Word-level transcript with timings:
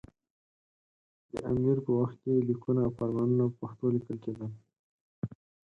دې 1.29 1.39
امیر 1.51 1.77
په 1.85 1.91
وخت 1.99 2.15
کې 2.23 2.45
لیکونه 2.47 2.81
او 2.83 2.91
فرمانونه 2.97 3.43
په 3.49 3.55
پښتو 3.61 3.85
لیکل 3.95 4.17
کېدل. 4.25 4.51